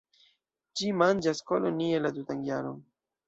[0.79, 2.81] Ĝi manĝas kolonie la tutan jaron.